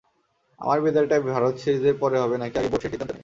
[0.61, 3.19] আমার বিদায়টা ভারত সিরিজের পরে হবে নাকি আগে, বোর্ড সেই সিদ্ধান্ত নেবে।